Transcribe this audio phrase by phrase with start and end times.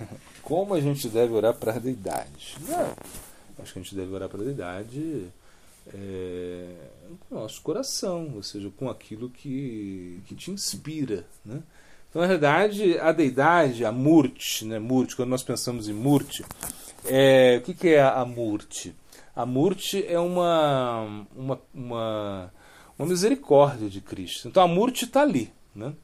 [0.42, 2.56] como a gente deve orar para a deidade?
[2.68, 2.94] Não,
[3.62, 5.26] acho que a gente deve orar para a deidade
[5.92, 6.74] é,
[7.28, 11.26] com o nosso coração, ou seja, com aquilo que, que te inspira.
[11.44, 11.62] Né?
[12.08, 14.78] Então, na verdade, a deidade, a Murti, né?
[14.78, 16.44] Murti, quando nós pensamos em Murti,
[17.06, 18.94] é, o que, que é a Murti?
[19.34, 22.52] A Murti é uma, uma, uma,
[22.98, 24.46] uma misericórdia de Cristo.
[24.46, 25.50] Então, a Murti está ali.
[25.74, 25.94] Né?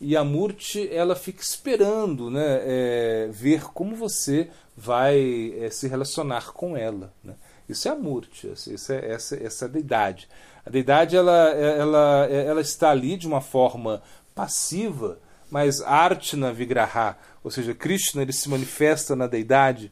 [0.00, 6.52] E a Murti ela fica esperando né, é, ver como você vai é, se relacionar
[6.52, 7.12] com ela.
[7.24, 7.34] Né?
[7.68, 10.28] Isso é a Murti, isso é, essa, essa é deidade.
[10.64, 14.02] A deidade ela, ela, ela está ali de uma forma
[14.34, 15.18] passiva,
[15.50, 19.90] mas Artna Vigraha, ou seja, Krishna ele se manifesta na deidade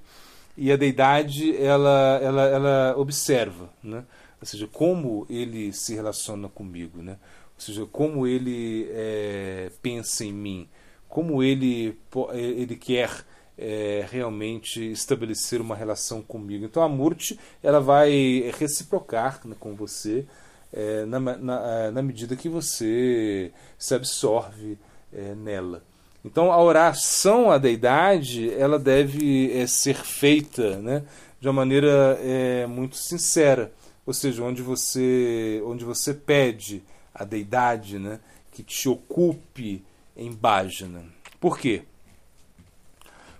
[0.56, 4.04] e a deidade ela, ela, ela observa, né?
[4.40, 7.00] ou seja, como ele se relaciona comigo.
[7.02, 7.16] Né?
[7.56, 10.68] Ou seja, como ele é, pensa em mim,
[11.08, 11.96] como ele,
[12.32, 13.24] ele quer
[13.56, 16.64] é, realmente estabelecer uma relação comigo.
[16.64, 20.26] Então a Murti ela vai reciprocar né, com você
[20.72, 24.76] é, na, na, na, medida que você se absorve
[25.12, 25.82] é, nela.
[26.24, 31.04] Então a oração à deidade ela deve é, ser feita né,
[31.40, 33.72] de uma maneira é, muito sincera,
[34.04, 36.82] ou seja, onde você, onde você pede
[37.14, 38.18] a deidade né,
[38.52, 39.84] que te ocupe
[40.16, 41.04] em Bhajana.
[41.40, 41.82] Por quê?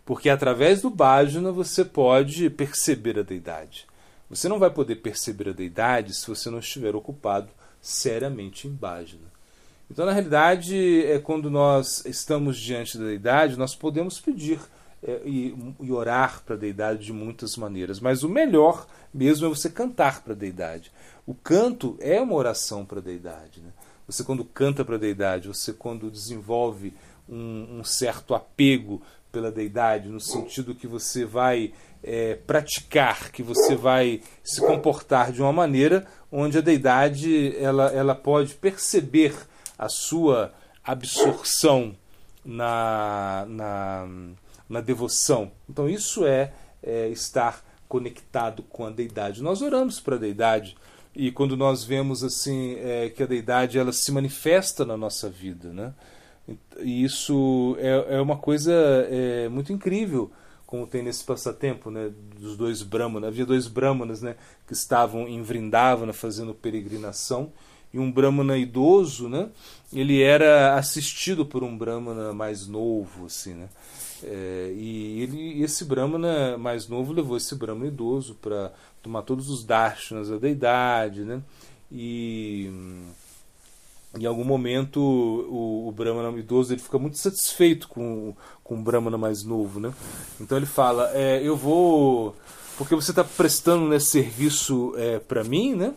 [0.05, 3.87] Porque através do Bhajana você pode perceber a deidade.
[4.29, 7.49] Você não vai poder perceber a deidade se você não estiver ocupado
[7.81, 9.35] seriamente em Bhajana.
[9.91, 14.59] Então, na realidade, é quando nós estamos diante da deidade, nós podemos pedir
[15.03, 19.49] é, e, e, orar para a deidade de muitas maneiras, mas o melhor mesmo é
[19.51, 20.91] você cantar para a deidade.
[21.27, 23.61] O canto é uma oração para a deidade.
[23.61, 23.71] Né?
[24.07, 26.93] Você, quando canta para a deidade, você, quando desenvolve
[27.29, 29.01] um, um, certo apego
[29.33, 35.41] pela deidade, no sentido que você vai é, praticar, que você vai se comportar de
[35.41, 39.35] uma maneira onde a deidade ela, ela pode perceber
[39.79, 40.53] a sua
[40.85, 41.97] absorção
[42.45, 44.09] na, na,
[44.69, 45.51] na devoção.
[45.69, 46.53] Então, isso é,
[46.83, 49.43] é estar conectado com a deidade.
[49.43, 50.77] Nós oramos para a deidade
[51.15, 55.73] e quando nós vemos assim é, que a deidade ela se manifesta na nossa vida,
[55.73, 55.95] né?
[56.81, 58.73] E isso é, é uma coisa
[59.09, 60.31] é, muito incrível,
[60.67, 62.11] como tem nesse passatempo, né?
[62.39, 64.37] Dos dois brahmanas, havia dois brahmanas, né?
[64.67, 67.53] Que estavam em Vrindavana fazendo peregrinação
[67.95, 69.49] e um brahmana idoso, né?
[69.93, 73.69] Ele era assistido por um brahmana mais novo, assim, né?
[74.21, 79.65] É, e ele, esse brahmana mais novo levou esse brahmana idoso para tomar todos os
[79.65, 81.41] darshanas da deidade, né?
[81.93, 82.69] E
[84.19, 88.35] em algum momento o, o Brahmana idoso ele fica muito satisfeito com,
[88.65, 89.95] com o Brahmana mais novo, né?
[90.41, 92.35] Então ele fala, é, eu vou...
[92.77, 95.95] Porque você está prestando né, serviço é, para mim, né?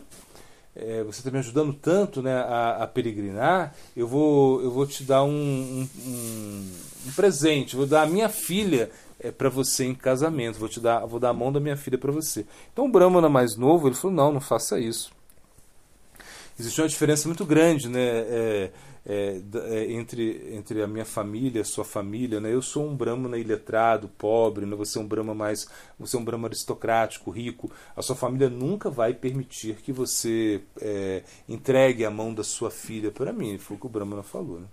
[0.80, 5.02] É, você está me ajudando tanto né, a, a, peregrinar, eu vou, eu vou te
[5.02, 6.72] dar um, um, um,
[7.08, 8.88] um presente, vou dar a minha filha
[9.20, 11.98] é para você em casamento, vou te dar, vou dar a mão da minha filha
[11.98, 12.46] para você.
[12.72, 15.10] Então o Brahmana mais novo, ele falou: "Não, não faça isso".
[16.58, 18.70] Existe uma diferença muito grande, né, é,
[19.06, 22.52] é, é, entre, entre a minha família, a sua família, né?
[22.52, 24.76] Eu sou um Brahmana iletrado, pobre, né?
[24.76, 27.70] Você é um Brahma mais, você é um Brahma aristocrático, rico.
[27.96, 33.10] A sua família nunca vai permitir que você é, entregue a mão da sua filha
[33.10, 33.58] para mim.
[33.58, 34.66] Foi o que o Brahmana falou, né?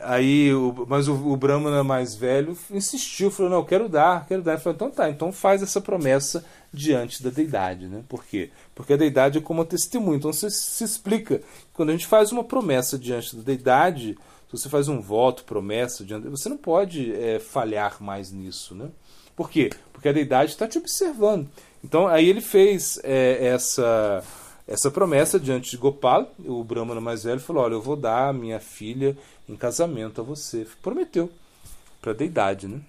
[0.00, 4.42] Aí, o, mas o, o Brahmana mais velho insistiu, falou: Não, eu quero dar, quero
[4.42, 4.52] dar.
[4.52, 7.86] Ele falou: Então tá, então faz essa promessa diante da deidade.
[7.86, 8.02] Né?
[8.08, 8.50] Por quê?
[8.74, 10.16] Porque a deidade é como testemunho.
[10.16, 11.40] Então se, se explica:
[11.72, 16.04] quando a gente faz uma promessa diante da deidade, se você faz um voto, promessa,
[16.04, 18.74] diante, você não pode é, falhar mais nisso.
[18.74, 18.88] Né?
[19.34, 19.70] Por quê?
[19.92, 21.48] Porque a deidade está te observando.
[21.82, 24.22] Então aí ele fez é, essa
[24.66, 28.58] essa promessa diante de Gopal, o Brahmana mais velho falou: Olha, eu vou dar minha
[28.58, 29.16] filha
[29.48, 30.66] em casamento a você.
[30.82, 31.30] Prometeu
[32.00, 32.80] para a deidade, né?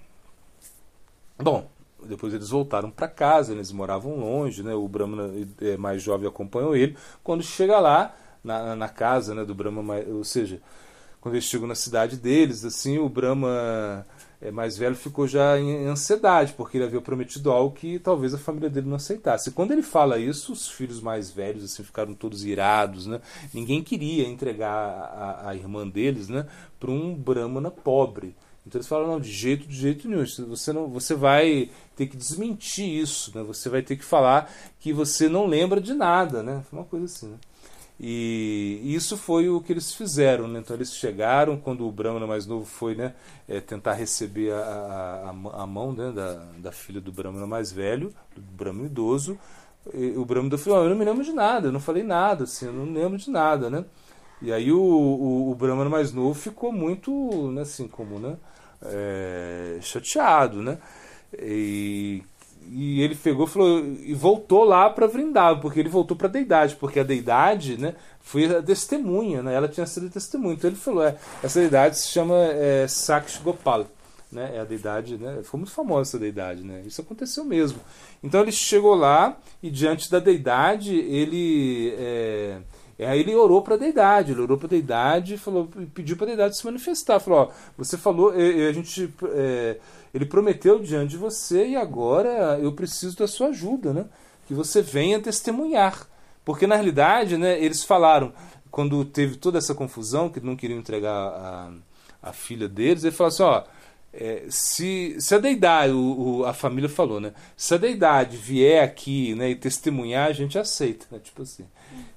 [1.38, 1.70] Bom,
[2.04, 4.74] depois eles voltaram para casa, eles moravam longe, né?
[4.74, 5.32] O Brahmana
[5.62, 6.98] é, mais jovem acompanhou ele.
[7.24, 10.60] Quando chega lá na, na casa, né, do Brahma, ou seja,
[11.22, 14.06] quando eles chegam na cidade deles, assim, o Brahma
[14.42, 18.38] é, mais velho ficou já em ansiedade, porque ele havia prometido algo que talvez a
[18.38, 19.50] família dele não aceitasse.
[19.50, 23.20] E quando ele fala isso, os filhos mais velhos assim ficaram todos irados, né?
[23.54, 26.46] Ninguém queria entregar a, a irmã deles, né,
[26.80, 28.36] para um brahmana pobre.
[28.66, 30.26] Então eles falaram, não, de jeito, de jeito nenhum.
[30.26, 33.42] Você, não, você vai ter que desmentir isso, né?
[33.44, 36.62] Você vai ter que falar que você não lembra de nada, né?
[36.70, 37.38] Foi uma coisa assim, né?
[38.00, 40.48] E isso foi o que eles fizeram.
[40.48, 40.60] Né?
[40.60, 43.16] Então eles chegaram, quando o Brahmana mais novo foi né,
[43.48, 48.14] é, tentar receber a, a, a mão né, da, da filha do Brahmana mais velho,
[48.36, 49.38] do Brahmana idoso,
[50.16, 52.66] o Brahmana falou: oh, Eu não me lembro de nada, eu não falei nada, assim,
[52.66, 53.70] eu não lembro de nada.
[53.70, 53.86] Né?
[54.42, 58.38] E aí o, o, o Brahmana mais novo ficou muito, né, assim, como, né,
[58.84, 60.78] é, chateado, né?
[61.40, 62.24] E
[62.70, 66.76] e ele pegou falou, e voltou lá para Vrindavan, porque ele voltou para a deidade,
[66.76, 70.56] porque a deidade né, foi a testemunha, né, ela tinha sido testemunha.
[70.56, 73.88] Então ele falou: é, essa deidade se chama é, Saksh Gopal.
[74.30, 77.80] Né, é a deidade, né, ficou muito famosa essa deidade, né, isso aconteceu mesmo.
[78.22, 81.94] Então ele chegou lá e diante da deidade ele.
[81.98, 82.58] É,
[83.00, 86.28] Aí ele orou para a deidade, ele orou para a deidade falou, pediu para a
[86.28, 87.20] deidade se manifestar.
[87.20, 89.14] Falou: ó, você falou, a gente.
[89.34, 89.78] É,
[90.14, 94.06] ele prometeu diante de você e agora eu preciso da sua ajuda, né?
[94.48, 96.08] Que você venha testemunhar.
[96.44, 98.34] Porque na realidade, né, eles falaram,
[98.72, 101.72] quando teve toda essa confusão, que não queriam entregar a,
[102.24, 103.64] a filha deles, ele falou assim: ó,
[104.14, 107.34] é, se, se a deidade, o, o, a família falou, né?
[107.56, 111.20] Se a deidade vier aqui né, e testemunhar, a gente aceita, né?
[111.24, 111.66] Tipo assim.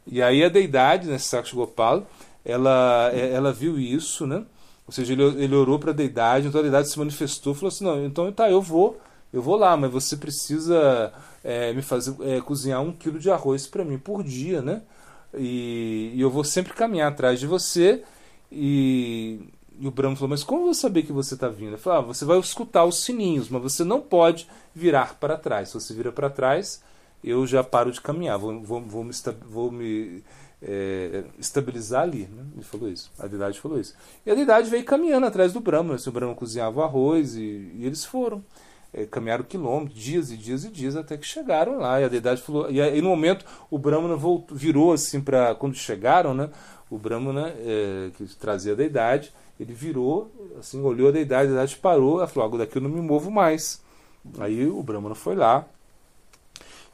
[0.06, 2.06] E aí a deidade, né, Sakshi Gopal,
[2.44, 4.44] ela, ela viu isso, né?
[4.86, 7.84] Ou seja, ele, ele orou para a deidade, então a deidade se manifestou, falou assim:
[7.84, 8.98] não, então tá, eu vou,
[9.32, 11.12] eu vou lá, mas você precisa
[11.44, 14.82] é, me fazer é, cozinhar um quilo de arroz para mim por dia, né?
[15.34, 18.02] E, e, eu vou sempre caminhar atrás de você.
[18.50, 19.38] E,
[19.80, 21.70] e o Brahma falou: Mas como eu vou saber que você está vindo?
[21.70, 25.70] Ele falou: ah, Você vai escutar os sininhos, mas você não pode virar para trás.
[25.70, 26.82] Se você vira para trás,
[27.24, 29.12] eu já paro de caminhar, vou, vou, vou me,
[29.46, 30.22] vou me
[30.62, 32.28] é, estabilizar ali.
[32.30, 32.44] Né?
[32.54, 33.10] Ele falou isso.
[33.18, 33.94] A deidade falou isso.
[34.24, 35.94] E a deidade veio caminhando atrás do Brahma.
[35.94, 38.44] Assim, o Brahma cozinhava o arroz e, e eles foram.
[38.92, 42.00] É, caminharam quilômetros, dias e dias e dias, até que chegaram lá.
[42.00, 42.70] E a deidade falou.
[42.70, 45.54] E aí, no momento, o Brahmana voltou, virou assim para.
[45.54, 46.50] Quando chegaram, né?
[46.90, 51.76] O Brahmana, é, que trazia a deidade, ele virou, assim, olhou a deidade, a deidade
[51.76, 52.18] parou.
[52.18, 53.82] Ela falou: daqui eu não me movo mais.
[54.38, 55.66] Aí o Brahmana foi lá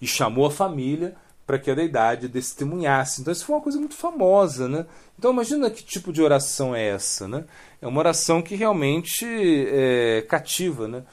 [0.01, 1.15] e chamou a família
[1.47, 3.21] para que a deidade testemunhasse.
[3.21, 4.85] Então isso foi uma coisa muito famosa, né?
[5.17, 7.45] Então imagina que tipo de oração é essa, né?
[7.81, 11.05] É uma oração que realmente é, cativa, né?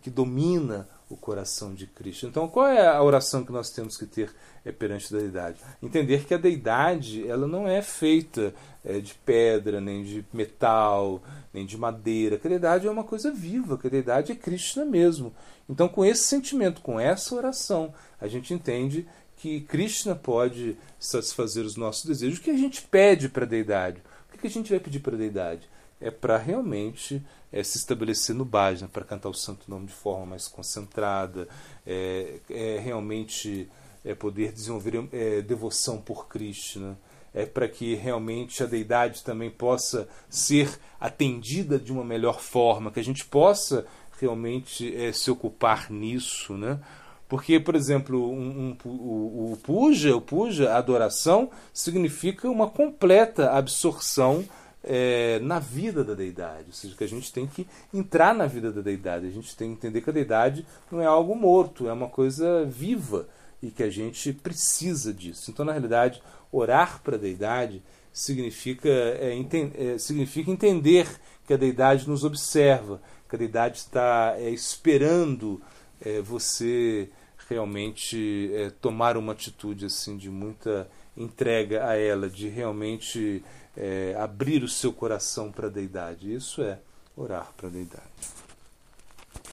[0.00, 2.26] Que domina o coração de Cristo.
[2.26, 4.32] Então qual é a oração que nós temos que ter
[4.64, 5.60] é, perante a deidade?
[5.82, 8.54] Entender que a deidade ela não é feita
[8.84, 11.20] é, de pedra, nem de metal,
[11.52, 12.38] nem de madeira.
[12.38, 15.34] Que a deidade é uma coisa viva, que a deidade é Krishna mesmo.
[15.68, 21.76] Então com esse sentimento, com essa oração, a gente entende que Krishna pode satisfazer os
[21.76, 22.38] nossos desejos.
[22.38, 24.02] O que a gente pede para a deidade?
[24.32, 25.68] O que a gente vai pedir para a deidade?
[26.00, 30.26] É para realmente é, se estabelecer no bhajna, para cantar o santo nome de forma
[30.26, 31.48] mais concentrada,
[31.86, 33.68] é, é realmente
[34.04, 36.98] é poder desenvolver é, devoção por Krishna,
[37.34, 43.00] é para que realmente a deidade também possa ser atendida de uma melhor forma, que
[43.00, 43.86] a gente possa
[44.18, 46.80] realmente é, se ocupar nisso, né?
[47.28, 53.52] Porque, por exemplo, um, um, o, o puja, o puja, a adoração, significa uma completa
[53.52, 54.44] absorção
[54.82, 56.66] é, na vida da deidade.
[56.68, 59.26] Ou seja, que a gente tem que entrar na vida da deidade.
[59.26, 62.64] A gente tem que entender que a deidade não é algo morto, é uma coisa
[62.64, 63.28] viva
[63.62, 65.50] e que a gente precisa disso.
[65.50, 67.82] Então, na realidade, orar para a deidade
[68.12, 71.06] significa, é, enten é, significa entender
[71.46, 75.60] que a deidade nos observa, que a deidade está é, esperando
[76.00, 77.10] é, você
[77.48, 83.42] realmente é, tomar uma atitude assim de muita entrega a ela, de realmente
[83.76, 86.32] é, abrir o seu coração para a deidade.
[86.32, 86.78] Isso é
[87.16, 88.04] orar para a deidade.